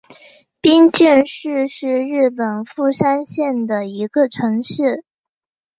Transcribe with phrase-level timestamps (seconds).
[0.61, 5.03] 冰见市是日本富山县的一个城市。